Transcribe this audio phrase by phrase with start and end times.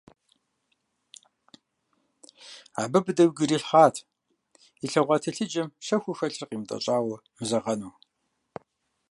[2.81, 3.95] Абы быдэу игу ирилъхьат
[4.85, 7.93] илъэгъуа телъыджэм щэхуу хэлъыр къимытӀэщӀауэ мызэгъэну.